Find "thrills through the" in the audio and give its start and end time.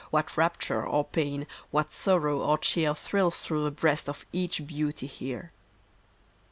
2.95-3.69